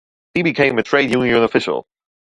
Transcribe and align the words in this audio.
He 0.33 0.41
became 0.41 0.79
a 0.79 0.81
trade 0.81 1.11
union 1.11 1.43
official. 1.43 1.85